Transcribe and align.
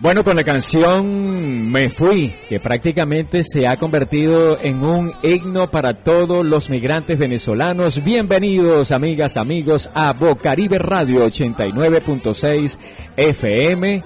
Bueno, 0.00 0.24
con 0.24 0.34
la 0.34 0.44
canción 0.44 1.70
Me 1.70 1.90
Fui, 1.90 2.32
que 2.48 2.58
prácticamente 2.58 3.44
se 3.44 3.68
ha 3.68 3.76
convertido 3.76 4.58
en 4.58 4.82
un 4.82 5.12
himno 5.22 5.70
para 5.70 5.92
todos 5.92 6.42
los 6.42 6.70
migrantes 6.70 7.18
venezolanos. 7.18 8.02
Bienvenidos, 8.02 8.92
amigas, 8.92 9.36
amigos, 9.36 9.90
a 9.92 10.14
Bocaribe 10.14 10.78
Radio 10.78 11.26
89.6 11.26 12.78
FM. 13.14 14.02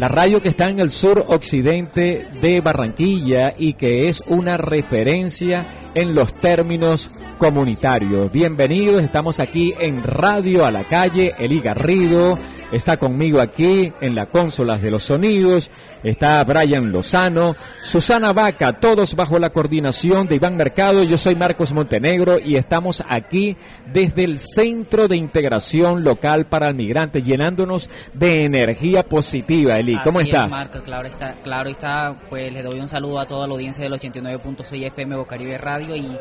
La 0.00 0.08
radio 0.08 0.42
que 0.42 0.48
está 0.48 0.70
en 0.70 0.80
el 0.80 0.90
sur 0.90 1.24
occidente 1.28 2.26
de 2.42 2.60
Barranquilla 2.60 3.54
y 3.56 3.74
que 3.74 4.08
es 4.08 4.24
una 4.26 4.56
referencia 4.56 5.66
en 5.94 6.16
los 6.16 6.34
términos 6.34 7.12
comunitarios. 7.38 8.32
Bienvenidos, 8.32 9.04
estamos 9.04 9.38
aquí 9.38 9.72
en 9.78 10.02
Radio 10.02 10.66
a 10.66 10.72
la 10.72 10.82
Calle, 10.82 11.36
Eli 11.38 11.60
Garrido 11.60 12.36
Está 12.70 12.98
conmigo 12.98 13.40
aquí 13.40 13.90
en 14.02 14.14
la 14.14 14.26
consola 14.26 14.76
de 14.76 14.90
los 14.90 15.04
sonidos. 15.04 15.70
Está 16.02 16.44
Brian 16.44 16.92
Lozano, 16.92 17.56
Susana 17.82 18.34
Vaca, 18.34 18.74
todos 18.74 19.16
bajo 19.16 19.38
la 19.38 19.48
coordinación 19.48 20.28
de 20.28 20.34
Iván 20.34 20.58
Mercado. 20.58 21.02
Yo 21.02 21.16
soy 21.16 21.34
Marcos 21.34 21.72
Montenegro 21.72 22.38
y 22.38 22.56
estamos 22.56 23.02
aquí 23.08 23.56
desde 23.90 24.24
el 24.24 24.38
Centro 24.38 25.08
de 25.08 25.16
Integración 25.16 26.04
Local 26.04 26.44
para 26.44 26.68
el 26.68 26.74
Migrante, 26.74 27.22
llenándonos 27.22 27.88
de 28.12 28.44
energía 28.44 29.02
positiva. 29.02 29.78
Eli, 29.78 29.98
¿cómo 30.04 30.20
estás? 30.20 30.50
Marcos, 30.50 30.82
claro 30.82 31.08
está, 31.08 31.36
claro 31.42 31.70
está. 31.70 32.20
Pues 32.28 32.52
le 32.52 32.62
doy 32.62 32.80
un 32.80 32.88
saludo 32.88 33.18
a 33.20 33.26
toda 33.26 33.46
la 33.46 33.54
audiencia 33.54 33.82
del 33.82 33.94
89.6 33.94 34.86
FM 34.88 35.16
Bocaribe 35.16 35.56
Radio 35.56 35.96
y 35.96 36.18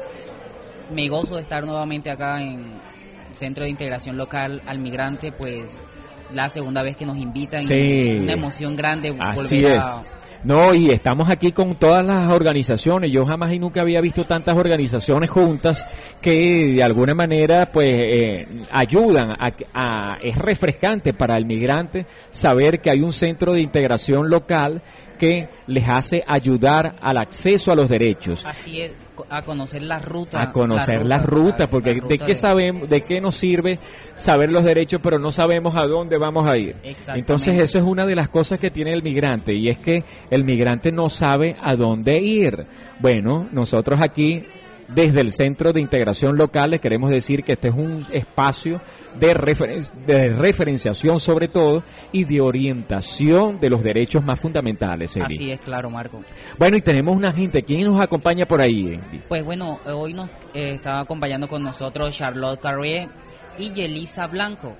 me 0.93 1.09
gozo 1.09 1.35
de 1.35 1.41
estar 1.41 1.65
nuevamente 1.65 2.09
acá 2.09 2.41
en 2.41 2.71
Centro 3.31 3.65
de 3.65 3.69
Integración 3.69 4.15
Local 4.15 4.61
al 4.65 4.79
Migrante, 4.79 5.33
pues 5.33 5.77
la 6.33 6.49
segunda 6.49 6.83
vez 6.83 6.97
que 6.97 7.05
nos 7.05 7.17
invitan. 7.17 7.61
Sí. 7.63 8.19
una 8.21 8.33
emoción 8.33 8.75
grande. 8.75 9.15
Así 9.19 9.65
es. 9.65 9.83
No, 10.43 10.73
y 10.73 10.91
estamos 10.91 11.29
aquí 11.29 11.51
con 11.51 11.75
todas 11.75 12.05
las 12.05 12.31
organizaciones. 12.31 13.11
Yo 13.11 13.25
jamás 13.25 13.51
y 13.51 13.59
nunca 13.59 13.81
había 13.81 13.99
visto 14.01 14.25
tantas 14.25 14.55
organizaciones 14.55 15.29
juntas 15.29 15.87
que 16.21 16.73
de 16.75 16.83
alguna 16.83 17.13
manera 17.13 17.69
pues 17.71 17.99
eh, 17.99 18.47
ayudan 18.71 19.35
a, 19.39 20.17
es 20.21 20.37
refrescante 20.37 21.13
para 21.13 21.37
el 21.37 21.45
migrante 21.45 22.05
saber 22.29 22.79
que 22.79 22.91
hay 22.91 23.01
un 23.01 23.13
centro 23.13 23.53
de 23.53 23.61
integración 23.61 24.29
local 24.29 24.81
que 25.17 25.49
les 25.67 25.87
hace 25.87 26.23
ayudar 26.27 26.95
al 27.01 27.17
acceso 27.17 27.71
a 27.71 27.75
los 27.75 27.89
derechos. 27.89 28.45
Así 28.45 28.81
es, 28.81 28.91
a 29.29 29.41
conocer 29.41 29.81
la 29.81 29.99
ruta. 29.99 30.41
A 30.41 30.51
conocer 30.51 31.05
las 31.05 31.25
rutas, 31.25 31.67
porque 31.67 32.01
de 32.01 32.19
qué 32.19 32.35
sabemos, 32.35 32.89
de 32.89 33.01
qué 33.01 33.19
nos 33.19 33.35
sirve 33.35 33.79
saber 34.15 34.51
los 34.51 34.63
derechos, 34.63 35.01
pero 35.03 35.19
no 35.19 35.31
sabemos 35.31 35.75
a 35.75 35.83
dónde 35.83 36.17
vamos 36.17 36.47
a 36.47 36.57
ir. 36.57 36.75
Entonces 37.15 37.59
eso 37.59 37.77
es 37.77 37.83
una 37.83 38.05
de 38.05 38.15
las 38.15 38.29
cosas 38.29 38.59
que 38.59 38.71
tiene 38.71 38.93
el 38.93 39.03
migrante 39.03 39.53
y 39.53 39.69
es 39.69 39.77
que 39.77 40.03
el 40.29 40.43
migrante 40.43 40.91
no 40.91 41.09
sabe 41.09 41.55
a 41.61 41.75
dónde 41.75 42.19
ir. 42.19 42.65
Bueno, 42.99 43.47
nosotros 43.51 44.01
aquí 44.01 44.45
desde 44.87 45.21
el 45.21 45.31
Centro 45.31 45.73
de 45.73 45.81
Integración 45.81 46.37
Local 46.37 46.71
les 46.71 46.81
queremos 46.81 47.09
decir 47.09 47.43
que 47.43 47.53
este 47.53 47.69
es 47.69 47.73
un 47.73 48.05
espacio 48.11 48.81
de, 49.19 49.85
de 50.05 50.29
referenciación 50.29 51.19
sobre 51.19 51.47
todo 51.47 51.83
y 52.11 52.23
de 52.23 52.41
orientación 52.41 53.59
de 53.59 53.69
los 53.69 53.83
derechos 53.83 54.23
más 54.23 54.39
fundamentales. 54.39 55.17
Así 55.17 55.51
es, 55.51 55.59
claro, 55.59 55.89
Marco. 55.89 56.21
Bueno, 56.57 56.77
y 56.77 56.81
tenemos 56.81 57.15
una 57.15 57.31
gente. 57.31 57.63
¿Quién 57.63 57.83
nos 57.83 57.99
acompaña 57.99 58.45
por 58.45 58.61
ahí? 58.61 58.99
Pues 59.27 59.43
bueno, 59.43 59.79
hoy 59.85 60.13
nos 60.13 60.29
eh, 60.53 60.73
está 60.73 61.01
acompañando 61.01 61.47
con 61.47 61.63
nosotros 61.63 62.15
Charlotte 62.15 62.59
Carrier 62.59 63.09
y 63.57 63.71
Yelisa 63.71 64.27
Blanco. 64.27 64.75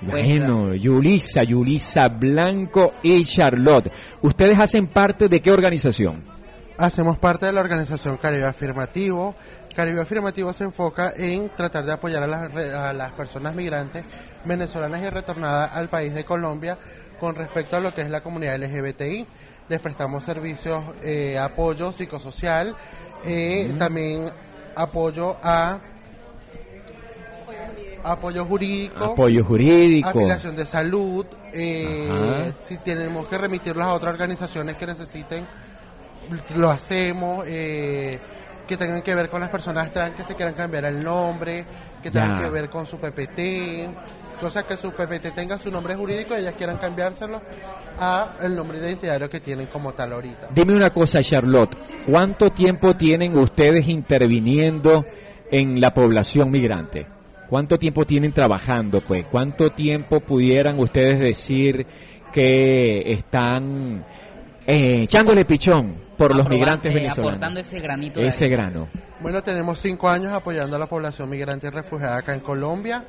Pues, 0.00 0.26
bueno, 0.26 0.74
Yulisa, 0.74 1.44
Yulisa 1.44 2.08
Blanco 2.08 2.94
y 3.02 3.24
Charlotte. 3.24 3.90
¿Ustedes 4.22 4.58
hacen 4.58 4.88
parte 4.88 5.28
de 5.28 5.40
qué 5.40 5.50
organización? 5.50 6.33
Hacemos 6.76 7.18
parte 7.18 7.46
de 7.46 7.52
la 7.52 7.60
organización 7.60 8.16
Caribe 8.16 8.46
Afirmativo. 8.46 9.36
Caribe 9.76 10.00
Afirmativo 10.00 10.52
se 10.52 10.64
enfoca 10.64 11.12
en 11.16 11.50
tratar 11.50 11.84
de 11.84 11.92
apoyar 11.92 12.24
a 12.24 12.92
las, 12.92 13.12
personas 13.12 13.54
migrantes 13.54 14.04
venezolanas 14.44 15.00
y 15.02 15.08
retornadas 15.08 15.70
al 15.74 15.88
país 15.88 16.12
de 16.14 16.24
Colombia 16.24 16.76
con 17.20 17.36
respecto 17.36 17.76
a 17.76 17.80
lo 17.80 17.94
que 17.94 18.02
es 18.02 18.10
la 18.10 18.22
comunidad 18.22 18.58
LGBTI. 18.58 19.26
Les 19.68 19.80
prestamos 19.80 20.24
servicios, 20.24 20.82
eh, 21.02 21.38
apoyo 21.38 21.92
psicosocial, 21.92 22.74
eh, 23.24 23.72
también 23.78 24.32
apoyo 24.74 25.36
a 25.42 25.78
apoyo 28.02 28.44
jurídico, 28.44 29.02
apoyo 29.02 29.44
jurídico, 29.44 30.08
afiliación 30.08 30.56
de 30.56 30.66
salud, 30.66 31.24
eh, 31.52 32.52
si 32.60 32.76
tenemos 32.78 33.26
que 33.28 33.38
remitirlos 33.38 33.86
a 33.86 33.94
otras 33.94 34.12
organizaciones 34.12 34.76
que 34.76 34.86
necesiten 34.86 35.46
lo 36.56 36.70
hacemos, 36.70 37.44
eh, 37.46 38.18
que 38.66 38.76
tengan 38.76 39.02
que 39.02 39.14
ver 39.14 39.28
con 39.28 39.40
las 39.40 39.50
personas 39.50 39.92
trans 39.92 40.14
que 40.14 40.24
se 40.24 40.34
quieran 40.34 40.54
cambiar 40.54 40.84
el 40.86 41.02
nombre, 41.02 41.64
que 42.02 42.10
tengan 42.10 42.40
que 42.40 42.48
ver 42.48 42.70
con 42.70 42.86
su 42.86 42.98
PPT, 42.98 44.40
cosa 44.40 44.66
que 44.66 44.76
su 44.76 44.90
PPT 44.90 45.34
tenga 45.34 45.58
su 45.58 45.70
nombre 45.70 45.94
jurídico 45.94 46.34
y 46.34 46.40
ellas 46.40 46.54
quieran 46.56 46.78
cambiárselo 46.78 47.40
a 47.98 48.36
el 48.42 48.54
nombre 48.54 48.78
identitario 48.78 49.28
que 49.28 49.40
tienen 49.40 49.66
como 49.66 49.92
tal 49.92 50.12
ahorita. 50.12 50.48
Dime 50.54 50.74
una 50.74 50.90
cosa, 50.90 51.22
Charlotte, 51.22 51.76
¿cuánto 52.06 52.50
tiempo 52.50 52.94
tienen 52.96 53.36
ustedes 53.36 53.88
interviniendo 53.88 55.04
en 55.50 55.80
la 55.80 55.92
población 55.92 56.50
migrante? 56.50 57.06
¿Cuánto 57.48 57.78
tiempo 57.78 58.04
tienen 58.04 58.32
trabajando? 58.32 59.02
Pues, 59.06 59.26
¿cuánto 59.30 59.70
tiempo 59.70 60.20
pudieran 60.20 60.78
ustedes 60.78 61.20
decir 61.20 61.86
que 62.32 63.12
están 63.12 64.04
eh, 64.66 65.02
echándole 65.02 65.44
pichón 65.44 66.03
por 66.16 66.34
los 66.34 66.48
migrantes 66.48 66.90
eh, 66.90 66.94
venezolanos. 66.94 67.32
Aportando 67.32 67.60
ese 67.60 67.80
granito. 67.80 68.20
ese 68.20 68.48
grano. 68.48 68.88
Bueno, 69.20 69.42
tenemos 69.42 69.78
cinco 69.78 70.08
años 70.08 70.32
apoyando 70.32 70.76
a 70.76 70.78
la 70.78 70.86
población 70.86 71.28
migrante 71.30 71.66
y 71.66 71.70
refugiada 71.70 72.18
acá 72.18 72.34
en 72.34 72.40
Colombia, 72.40 73.04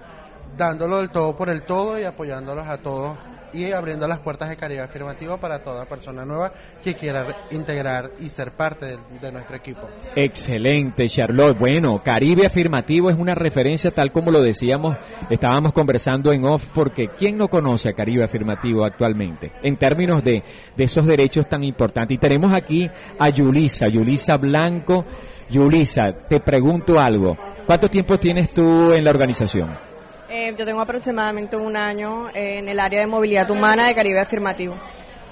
dándolo 0.57 0.99
del 0.99 1.09
todo 1.09 1.35
por 1.35 1.49
el 1.49 1.63
todo 1.63 1.99
y 1.99 2.03
apoyándolos 2.03 2.67
a 2.67 2.77
todos 2.77 3.17
y 3.55 3.71
abriendo 3.71 4.07
las 4.07 4.19
puertas 4.19 4.49
de 4.49 4.57
Caribe 4.57 4.81
Afirmativo 4.81 5.37
para 5.37 5.59
toda 5.59 5.85
persona 5.85 6.25
nueva 6.25 6.51
que 6.83 6.93
quiera 6.95 7.25
integrar 7.51 8.11
y 8.19 8.29
ser 8.29 8.51
parte 8.51 8.97
de, 9.21 9.31
nuestro 9.31 9.55
equipo. 9.55 9.89
Excelente, 10.15 11.07
Charlotte. 11.07 11.57
Bueno, 11.57 12.01
Caribe 12.03 12.45
Afirmativo 12.45 13.09
es 13.09 13.17
una 13.17 13.33
referencia 13.33 13.91
tal 13.91 14.11
como 14.11 14.31
lo 14.31 14.41
decíamos, 14.41 14.97
estábamos 15.29 15.73
conversando 15.73 16.33
en 16.33 16.45
off, 16.45 16.65
porque 16.73 17.07
¿quién 17.07 17.37
no 17.37 17.47
conoce 17.47 17.89
a 17.89 17.93
Caribe 17.93 18.23
Afirmativo 18.23 18.85
actualmente? 18.85 19.53
En 19.63 19.77
términos 19.77 20.23
de, 20.23 20.43
de 20.75 20.83
esos 20.83 21.05
derechos 21.05 21.47
tan 21.47 21.63
importantes. 21.63 22.15
Y 22.15 22.17
tenemos 22.17 22.53
aquí 22.53 22.89
a 23.17 23.29
Yulisa, 23.29 23.87
Yulisa 23.87 24.37
Blanco. 24.37 25.05
Yulisa, 25.49 26.13
te 26.27 26.39
pregunto 26.39 26.99
algo. 26.99 27.37
¿Cuánto 27.65 27.89
tiempo 27.89 28.17
tienes 28.17 28.53
tú 28.53 28.93
en 28.93 29.03
la 29.03 29.11
organización? 29.11 29.94
Eh, 30.29 30.53
yo 30.57 30.65
tengo 30.65 30.81
aproximadamente 30.81 31.55
un 31.55 31.77
año 31.77 32.29
en 32.33 32.67
el 32.67 32.79
área 32.79 32.99
de 32.99 33.07
movilidad 33.07 33.49
humana 33.51 33.87
de 33.87 33.95
Caribe 33.95 34.19
Afirmativo. 34.19 34.75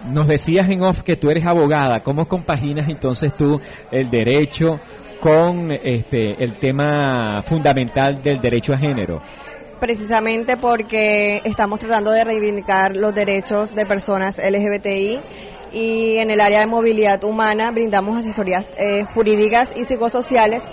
Nos 0.10 0.28
decías 0.28 0.70
en 0.70 0.84
off 0.84 1.02
que 1.02 1.16
tú 1.16 1.32
eres 1.32 1.46
abogada. 1.46 2.04
¿Cómo 2.04 2.28
compaginas 2.28 2.90
entonces 2.90 3.36
tú 3.36 3.60
el 3.90 4.10
derecho 4.10 4.80
con 5.20 5.72
este 5.72 6.44
el 6.44 6.60
tema 6.60 7.42
fundamental 7.48 8.22
del 8.22 8.40
derecho 8.42 8.74
a 8.74 8.78
género? 8.78 9.22
Precisamente 9.80 10.58
porque 10.58 11.42
estamos 11.44 11.80
tratando 11.80 12.12
de 12.12 12.24
reivindicar 12.24 12.96
los 12.96 13.16
derechos 13.16 13.74
de 13.74 13.86
personas 13.86 14.38
LGBTI 14.38 15.20
y 15.74 16.18
en 16.18 16.30
el 16.30 16.40
área 16.40 16.60
de 16.60 16.68
movilidad 16.68 17.24
humana 17.24 17.72
brindamos 17.72 18.20
asesorías 18.20 18.66
eh, 18.78 19.06
jurídicas 19.14 19.72
y 19.76 19.86
psicosociales 19.86 20.64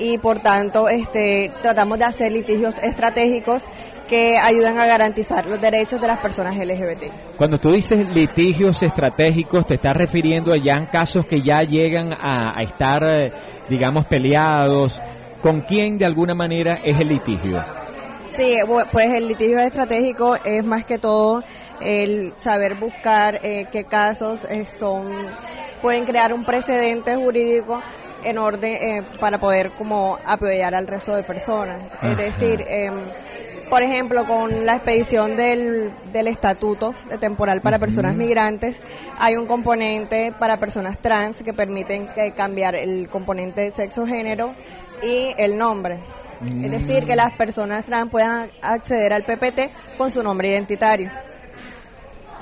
y 0.00 0.18
por 0.18 0.40
tanto 0.40 0.88
este, 0.88 1.52
tratamos 1.62 1.98
de 1.98 2.06
hacer 2.06 2.32
litigios 2.32 2.74
estratégicos 2.82 3.64
que 4.08 4.38
ayudan 4.38 4.78
a 4.78 4.86
garantizar 4.86 5.46
los 5.46 5.60
derechos 5.60 6.00
de 6.00 6.08
las 6.08 6.18
personas 6.18 6.56
LGBT. 6.56 7.36
Cuando 7.36 7.60
tú 7.60 7.70
dices 7.70 8.08
litigios 8.08 8.82
estratégicos, 8.82 9.66
te 9.66 9.74
estás 9.74 9.96
refiriendo 9.96 10.52
a 10.52 10.56
ya 10.56 10.90
casos 10.90 11.26
que 11.26 11.42
ya 11.42 11.62
llegan 11.62 12.12
a, 12.12 12.60
estar, 12.62 13.04
eh, 13.04 13.32
digamos, 13.68 14.06
peleados. 14.06 15.00
¿Con 15.42 15.60
quién 15.60 15.96
de 15.96 16.06
alguna 16.06 16.34
manera 16.34 16.80
es 16.82 16.98
el 16.98 17.08
litigio? 17.08 17.64
Sí, 18.34 18.56
pues 18.90 19.10
el 19.10 19.28
litigio 19.28 19.60
estratégico 19.60 20.36
es 20.44 20.64
más 20.64 20.84
que 20.84 20.98
todo 20.98 21.44
el 21.80 22.32
saber 22.36 22.74
buscar 22.74 23.38
eh, 23.42 23.66
qué 23.70 23.84
casos 23.84 24.44
eh, 24.44 24.66
son 24.66 25.12
pueden 25.80 26.04
crear 26.04 26.32
un 26.32 26.44
precedente 26.44 27.16
jurídico 27.16 27.80
en 28.24 28.38
orden 28.38 28.74
eh, 28.74 29.02
para 29.18 29.38
poder 29.38 29.72
como 29.72 30.18
apoyar 30.24 30.74
al 30.74 30.86
resto 30.86 31.14
de 31.14 31.22
personas. 31.22 31.82
Es 32.02 32.16
decir, 32.16 32.64
em, 32.68 32.94
por 33.68 33.82
ejemplo, 33.82 34.26
con 34.26 34.66
la 34.66 34.76
expedición 34.76 35.36
del, 35.36 35.92
del 36.12 36.26
estatuto 36.26 36.94
de 37.08 37.18
temporal 37.18 37.60
para 37.60 37.78
personas 37.78 38.16
migrantes, 38.16 38.80
hay 39.18 39.36
un 39.36 39.46
componente 39.46 40.32
para 40.36 40.58
personas 40.58 40.98
trans 40.98 41.42
que 41.42 41.52
permiten 41.52 42.08
eh, 42.16 42.32
cambiar 42.32 42.74
el 42.74 43.08
componente 43.08 43.70
sexo-género 43.70 44.54
y 45.02 45.34
el 45.38 45.56
nombre. 45.56 45.98
Es 46.40 46.70
decir, 46.70 47.04
que 47.04 47.16
las 47.16 47.34
personas 47.34 47.84
trans 47.84 48.10
puedan 48.10 48.50
acceder 48.62 49.12
al 49.12 49.24
PPT 49.24 49.96
con 49.98 50.10
su 50.10 50.22
nombre 50.22 50.48
identitario. 50.48 51.10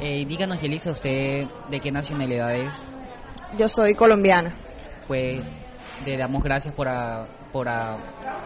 Eh, 0.01 0.25
díganos, 0.27 0.61
Yelisa, 0.61 0.93
¿usted 0.93 1.47
de 1.69 1.81
qué 1.81 1.91
nacionalidad 1.91 2.55
es? 2.55 2.73
Yo 3.59 3.69
soy 3.69 3.95
colombiana. 3.95 4.55
Pues 5.09 5.41
le 6.05 6.17
damos 6.17 6.43
gracias 6.43 6.75
por... 6.75 6.89
por 7.53 7.69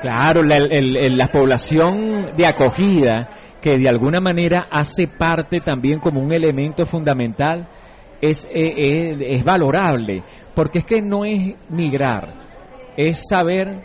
Claro, 0.00 0.42
la, 0.42 0.58
la 0.58 1.26
población 1.28 2.26
de 2.36 2.46
acogida 2.46 3.28
que 3.62 3.78
de 3.78 3.88
alguna 3.88 4.20
manera 4.20 4.66
hace 4.70 5.06
parte 5.06 5.60
también 5.60 6.00
como 6.00 6.20
un 6.20 6.32
elemento 6.32 6.84
fundamental 6.84 7.68
es, 8.20 8.46
eh, 8.52 9.16
es, 9.20 9.44
valorable, 9.44 10.22
porque 10.54 10.80
es 10.80 10.84
que 10.84 11.00
no 11.00 11.24
es 11.24 11.54
migrar, 11.68 12.34
es 12.96 13.22
saber 13.28 13.84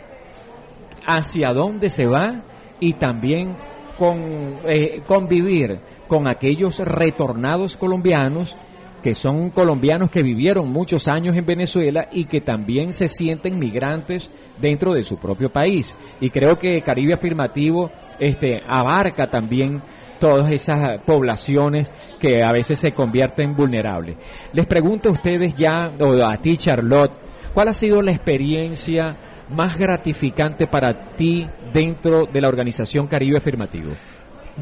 hacia 1.06 1.52
dónde 1.52 1.90
se 1.90 2.06
va 2.06 2.42
y 2.80 2.94
también 2.94 3.56
con, 3.96 4.56
eh, 4.66 5.02
convivir 5.06 5.78
con 6.08 6.26
aquellos 6.26 6.78
retornados 6.80 7.76
colombianos 7.76 8.56
que 9.02 9.14
son 9.14 9.50
colombianos 9.50 10.10
que 10.10 10.22
vivieron 10.22 10.70
muchos 10.70 11.08
años 11.08 11.36
en 11.36 11.46
Venezuela 11.46 12.08
y 12.12 12.24
que 12.24 12.40
también 12.40 12.92
se 12.92 13.08
sienten 13.08 13.58
migrantes 13.58 14.30
dentro 14.60 14.92
de 14.92 15.04
su 15.04 15.16
propio 15.16 15.50
país. 15.50 15.94
Y 16.20 16.30
creo 16.30 16.58
que 16.58 16.82
Caribe 16.82 17.14
Afirmativo 17.14 17.90
este, 18.18 18.62
abarca 18.66 19.30
también 19.30 19.82
todas 20.18 20.50
esas 20.50 21.00
poblaciones 21.02 21.92
que 22.18 22.42
a 22.42 22.52
veces 22.52 22.78
se 22.78 22.92
convierten 22.92 23.54
vulnerables. 23.54 24.16
Les 24.52 24.66
pregunto 24.66 25.08
a 25.08 25.12
ustedes 25.12 25.54
ya, 25.54 25.92
o 26.00 26.12
a 26.24 26.36
ti 26.38 26.56
Charlotte, 26.56 27.12
¿cuál 27.54 27.68
ha 27.68 27.72
sido 27.72 28.02
la 28.02 28.10
experiencia 28.10 29.16
más 29.50 29.78
gratificante 29.78 30.66
para 30.66 31.14
ti 31.16 31.48
dentro 31.72 32.26
de 32.26 32.40
la 32.40 32.48
organización 32.48 33.06
Caribe 33.06 33.38
Afirmativo? 33.38 33.92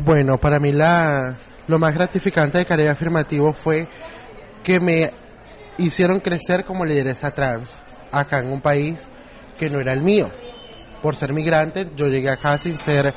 Bueno, 0.04 0.36
para 0.38 0.58
mí 0.60 0.72
la, 0.72 1.36
lo 1.68 1.78
más 1.78 1.94
gratificante 1.94 2.58
de 2.58 2.66
Caribe 2.66 2.90
Afirmativo 2.90 3.52
fue 3.52 3.88
que 4.66 4.80
me 4.80 5.12
hicieron 5.78 6.18
crecer 6.18 6.64
como 6.64 6.84
lideresa 6.84 7.30
trans 7.30 7.78
acá 8.10 8.40
en 8.40 8.48
un 8.48 8.60
país 8.60 9.06
que 9.56 9.70
no 9.70 9.78
era 9.78 9.92
el 9.92 10.02
mío. 10.02 10.28
Por 11.00 11.14
ser 11.14 11.32
migrante, 11.32 11.88
yo 11.94 12.08
llegué 12.08 12.30
acá 12.30 12.58
sin 12.58 12.76
ser 12.76 13.14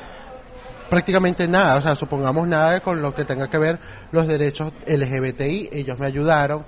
prácticamente 0.88 1.48
nada, 1.48 1.74
o 1.74 1.82
sea, 1.82 1.96
supongamos 1.96 2.46
nada 2.46 2.78
con 2.78 3.02
lo 3.02 3.12
que 3.16 3.24
tenga 3.24 3.50
que 3.50 3.58
ver 3.58 3.80
los 4.12 4.28
derechos 4.28 4.72
LGBTI. 4.86 5.70
Ellos 5.72 5.98
me 5.98 6.06
ayudaron, 6.06 6.64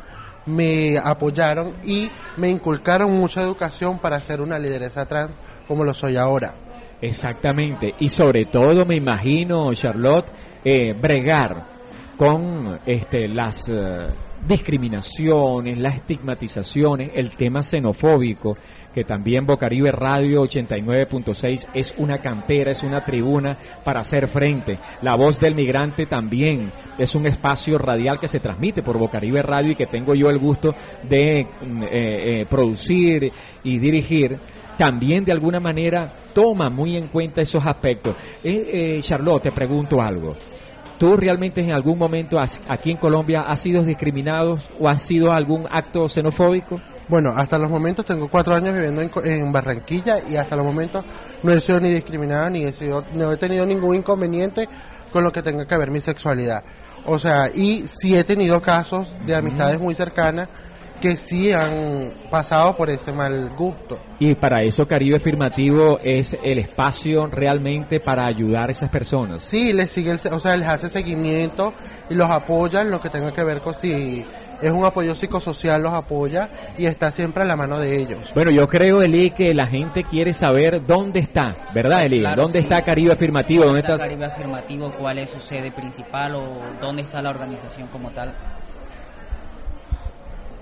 me 0.46 0.98
apoyaron 0.98 1.74
y 1.84 2.10
me 2.36 2.50
inculcaron 2.50 3.12
mucha 3.12 3.40
educación 3.40 4.00
para 4.00 4.18
ser 4.18 4.40
una 4.40 4.58
lideresa 4.58 5.06
trans 5.06 5.30
como 5.68 5.84
lo 5.84 5.94
soy 5.94 6.16
ahora. 6.16 6.54
Exactamente, 7.00 7.94
y 8.00 8.08
sobre 8.08 8.46
todo 8.46 8.84
me 8.84 8.96
imagino, 8.96 9.72
Charlotte, 9.74 10.26
eh, 10.64 10.92
bregar 11.00 11.68
con 12.16 12.80
este, 12.84 13.28
las... 13.28 13.68
Eh, 13.68 14.08
discriminaciones, 14.46 15.78
las 15.78 15.96
estigmatizaciones, 15.96 17.10
el 17.14 17.30
tema 17.36 17.62
xenofóbico, 17.62 18.56
que 18.92 19.04
también 19.04 19.46
Bocaribe 19.46 19.90
Radio 19.90 20.42
89.6 20.42 21.68
es 21.74 21.94
una 21.96 22.18
cantera, 22.18 22.70
es 22.70 22.82
una 22.82 23.04
tribuna 23.04 23.56
para 23.84 24.00
hacer 24.00 24.28
frente. 24.28 24.78
La 25.00 25.14
voz 25.14 25.40
del 25.40 25.54
migrante 25.54 26.06
también 26.06 26.70
es 26.98 27.14
un 27.14 27.26
espacio 27.26 27.78
radial 27.78 28.20
que 28.20 28.28
se 28.28 28.40
transmite 28.40 28.82
por 28.82 28.98
Bocaribe 28.98 29.42
Radio 29.42 29.72
y 29.72 29.76
que 29.76 29.86
tengo 29.86 30.14
yo 30.14 30.28
el 30.28 30.38
gusto 30.38 30.74
de 31.08 31.46
mm, 31.60 31.82
eh, 31.84 31.88
eh, 32.40 32.46
producir 32.48 33.32
y 33.64 33.78
dirigir. 33.78 34.38
También 34.76 35.24
de 35.24 35.32
alguna 35.32 35.60
manera 35.60 36.12
toma 36.34 36.68
muy 36.68 36.96
en 36.96 37.08
cuenta 37.08 37.40
esos 37.40 37.64
aspectos. 37.64 38.16
Eh, 38.42 38.98
Charlotte, 39.02 39.44
te 39.44 39.52
pregunto 39.52 40.02
algo. 40.02 40.36
¿Tú 41.02 41.16
realmente 41.16 41.60
en 41.60 41.72
algún 41.72 41.98
momento 41.98 42.38
aquí 42.68 42.92
en 42.92 42.96
Colombia 42.96 43.40
has 43.40 43.58
sido 43.58 43.82
discriminado 43.82 44.60
o 44.78 44.88
has 44.88 45.02
sido 45.02 45.32
algún 45.32 45.66
acto 45.68 46.08
xenofóbico? 46.08 46.80
Bueno, 47.08 47.34
hasta 47.34 47.58
los 47.58 47.68
momentos 47.68 48.06
tengo 48.06 48.28
cuatro 48.28 48.54
años 48.54 48.72
viviendo 48.72 49.02
en, 49.24 49.50
Barranquilla 49.50 50.20
y 50.20 50.36
hasta 50.36 50.54
los 50.54 50.64
momentos 50.64 51.04
no 51.42 51.50
he 51.50 51.60
sido 51.60 51.80
ni 51.80 51.90
discriminado 51.90 52.50
ni 52.50 52.62
he 52.62 52.70
sido, 52.70 53.04
no 53.14 53.32
he 53.32 53.36
tenido 53.36 53.66
ningún 53.66 53.96
inconveniente 53.96 54.68
con 55.12 55.24
lo 55.24 55.32
que 55.32 55.42
tenga 55.42 55.66
que 55.66 55.76
ver 55.76 55.90
mi 55.90 56.00
sexualidad. 56.00 56.62
O 57.04 57.18
sea, 57.18 57.50
y 57.52 57.84
sí 57.88 58.16
he 58.16 58.22
tenido 58.22 58.62
casos 58.62 59.12
de 59.26 59.34
amistades 59.34 59.80
muy 59.80 59.96
cercanas 59.96 60.50
que 61.02 61.16
sí 61.16 61.52
han 61.52 62.12
pasado 62.30 62.76
por 62.76 62.88
ese 62.88 63.12
mal 63.12 63.50
gusto. 63.56 63.98
Y 64.20 64.36
para 64.36 64.62
eso 64.62 64.86
Caribe 64.86 65.16
Afirmativo 65.16 65.98
es 66.02 66.38
el 66.44 66.60
espacio 66.60 67.26
realmente 67.26 67.98
para 67.98 68.24
ayudar 68.24 68.68
a 68.68 68.70
esas 68.70 68.88
personas. 68.88 69.40
Sí, 69.40 69.72
les 69.72 69.90
sigue, 69.90 70.12
o 70.12 70.38
sea, 70.38 70.56
les 70.56 70.68
hace 70.68 70.88
seguimiento 70.88 71.72
y 72.08 72.14
los 72.14 72.30
apoya 72.30 72.82
en 72.82 72.92
lo 72.92 73.00
que 73.00 73.10
tenga 73.10 73.32
que 73.32 73.42
ver 73.42 73.60
con 73.60 73.74
si 73.74 74.24
es 74.62 74.70
un 74.70 74.84
apoyo 74.84 75.16
psicosocial, 75.16 75.82
los 75.82 75.92
apoya 75.92 76.48
y 76.78 76.86
está 76.86 77.10
siempre 77.10 77.42
a 77.42 77.46
la 77.46 77.56
mano 77.56 77.80
de 77.80 77.96
ellos. 77.96 78.30
Bueno, 78.32 78.52
yo 78.52 78.68
creo, 78.68 79.02
Eli, 79.02 79.30
que 79.30 79.52
la 79.54 79.66
gente 79.66 80.04
quiere 80.04 80.32
saber 80.32 80.86
dónde 80.86 81.18
está, 81.18 81.56
¿verdad, 81.74 82.04
Eli? 82.04 82.22
¿Dónde 82.36 82.60
está 82.60 82.82
Caribe 82.82 83.12
Afirmativo? 83.12 83.64
¿Dónde, 83.64 83.80
está 83.80 83.96
Caribe 83.96 84.26
Afirmativo? 84.26 84.92
¿Cuál 84.92 85.18
es 85.18 85.30
su 85.30 85.40
sede 85.40 85.72
principal 85.72 86.36
o 86.36 86.44
dónde 86.80 87.02
está 87.02 87.20
la 87.20 87.30
organización 87.30 87.88
como 87.88 88.10
tal? 88.12 88.32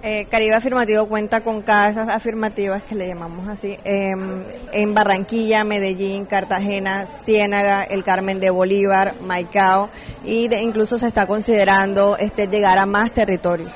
Eh, 0.03 0.27
Caribe 0.31 0.55
Afirmativo 0.55 1.07
cuenta 1.07 1.43
con 1.43 1.61
casas 1.61 2.09
afirmativas 2.09 2.83
que 2.83 2.95
le 2.95 3.07
llamamos 3.07 3.47
así 3.49 3.77
em, 3.85 4.43
en 4.73 4.95
Barranquilla, 4.95 5.63
Medellín, 5.63 6.25
Cartagena, 6.25 7.05
Ciénaga, 7.05 7.83
el 7.83 8.03
Carmen 8.03 8.41
de 8.41 8.49
Bolívar, 8.49 9.17
Maicao 9.21 9.91
y 10.25 10.55
incluso 10.55 10.97
se 10.97 11.07
está 11.07 11.27
considerando 11.27 12.17
este 12.17 12.47
llegar 12.47 12.79
a 12.79 12.87
más 12.87 13.13
territorios. 13.13 13.75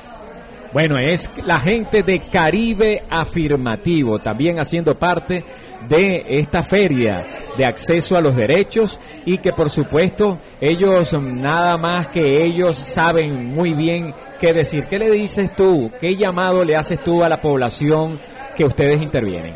Bueno, 0.73 0.97
es 0.97 1.29
la 1.43 1.59
gente 1.59 2.01
de 2.01 2.19
Caribe 2.19 3.03
Afirmativo, 3.09 4.17
también 4.17 4.59
haciendo 4.59 4.97
parte 4.97 5.45
de 5.87 6.25
esta 6.27 6.63
feria 6.63 7.25
de 7.55 7.65
acceso 7.65 8.17
a 8.17 8.21
los 8.21 8.35
derechos 8.35 8.99
y 9.25 9.37
que 9.37 9.53
por 9.53 9.69
supuesto 9.69 10.39
ellos 10.59 11.13
nada 11.21 11.77
más 11.77 12.07
que 12.07 12.43
ellos 12.43 12.77
saben 12.77 13.53
muy 13.53 13.73
bien 13.73 14.13
qué 14.45 14.53
decir. 14.53 14.85
¿Qué 14.85 14.99
le 14.99 15.09
dices 15.09 15.55
tú? 15.55 15.91
¿Qué 15.99 16.15
llamado 16.15 16.63
le 16.63 16.75
haces 16.75 17.03
tú 17.03 17.23
a 17.23 17.29
la 17.29 17.41
población 17.41 18.19
que 18.55 18.63
ustedes 18.63 19.01
intervienen? 19.01 19.55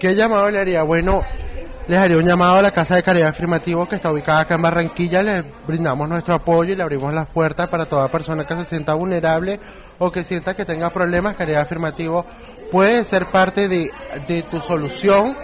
¿Qué 0.00 0.16
llamado 0.16 0.50
le 0.50 0.58
haría? 0.58 0.82
Bueno, 0.82 1.22
les 1.86 1.98
haría 1.98 2.16
un 2.16 2.24
llamado 2.24 2.56
a 2.56 2.62
la 2.62 2.72
Casa 2.72 2.96
de 2.96 3.04
Caridad 3.04 3.28
Afirmativo 3.28 3.86
que 3.86 3.94
está 3.94 4.10
ubicada 4.10 4.40
acá 4.40 4.56
en 4.56 4.62
Barranquilla. 4.62 5.22
Les 5.22 5.44
brindamos 5.68 6.08
nuestro 6.08 6.34
apoyo 6.34 6.72
y 6.72 6.76
le 6.76 6.82
abrimos 6.82 7.14
las 7.14 7.28
puertas 7.28 7.68
para 7.68 7.86
toda 7.86 8.08
persona 8.08 8.44
que 8.44 8.56
se 8.56 8.64
sienta 8.64 8.94
vulnerable 8.94 9.60
o 10.00 10.10
que 10.10 10.24
sienta 10.24 10.56
que 10.56 10.64
tenga 10.64 10.90
problemas. 10.90 11.36
Caridad 11.36 11.62
Afirmativo 11.62 12.26
puede 12.72 13.04
ser 13.04 13.26
parte 13.26 13.68
de, 13.68 13.92
de 14.26 14.42
tu 14.42 14.58
solución 14.58 15.36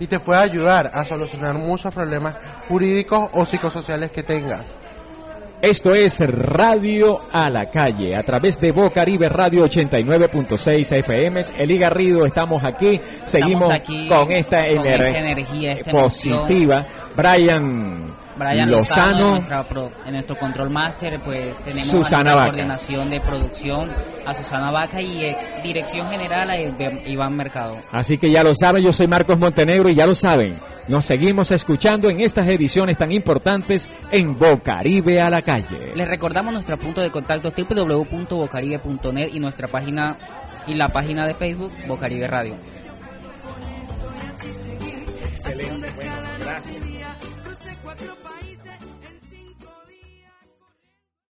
y 0.00 0.08
te 0.08 0.18
puede 0.18 0.40
ayudar 0.40 0.90
a 0.92 1.04
solucionar 1.04 1.54
muchos 1.54 1.94
problemas 1.94 2.34
jurídicos 2.68 3.28
o 3.32 3.46
psicosociales 3.46 4.10
que 4.10 4.24
tengas. 4.24 4.74
Esto 5.62 5.94
es 5.94 6.20
Radio 6.26 7.20
a 7.30 7.50
la 7.50 7.68
Calle, 7.68 8.16
a 8.16 8.22
través 8.22 8.58
de 8.58 8.72
Bocaribe 8.72 9.28
Radio 9.28 9.66
89.6 9.66 10.96
FM. 11.00 11.42
Eli 11.58 11.76
Garrido, 11.76 12.24
estamos 12.24 12.64
aquí, 12.64 12.98
seguimos 13.26 13.68
con 14.08 14.32
esta, 14.32 14.66
energía 14.66 15.76
positiva. 15.90 16.86
Brian, 17.14 18.14
Brian 18.38 18.70
Lozano, 18.70 19.36
en, 20.06 20.12
nuestro 20.14 20.38
control 20.38 20.70
master, 20.70 21.20
pues 21.22 21.54
tenemos 21.58 21.88
Susana 21.88 22.34
la 22.34 22.44
coordinación 22.46 23.10
de 23.10 23.20
producción 23.20 23.90
a 24.24 24.32
Susana 24.32 24.70
Vaca 24.70 24.98
y 25.02 25.26
eh, 25.26 25.36
dirección 25.62 26.08
general 26.08 26.48
a 26.48 26.58
Iván 26.58 27.36
Mercado. 27.36 27.76
Así 27.92 28.16
que 28.16 28.30
ya 28.30 28.42
lo 28.42 28.54
saben, 28.54 28.82
yo 28.82 28.94
soy 28.94 29.08
Marcos 29.08 29.38
Montenegro 29.38 29.90
y 29.90 29.94
ya 29.94 30.06
lo 30.06 30.14
saben. 30.14 30.69
Nos 30.90 31.04
seguimos 31.04 31.52
escuchando 31.52 32.10
en 32.10 32.20
estas 32.20 32.48
ediciones 32.48 32.98
tan 32.98 33.12
importantes 33.12 33.88
en 34.10 34.36
Bocaribe 34.36 35.20
a 35.20 35.30
la 35.30 35.40
calle. 35.40 35.92
Les 35.94 36.08
recordamos 36.08 36.52
nuestro 36.52 36.76
punto 36.78 37.00
de 37.00 37.12
contacto 37.12 37.52
www.bocaribe.net 37.56 39.30
y 39.32 39.38
nuestra 39.38 39.68
página 39.68 40.18
y 40.66 40.74
la 40.74 40.88
página 40.88 41.28
de 41.28 41.34
Facebook 41.34 41.72
Bocaribe 41.86 42.26
Radio. 42.26 42.56
Excelente, 45.32 45.92
bueno, 45.94 46.12
gracias. 46.40 46.76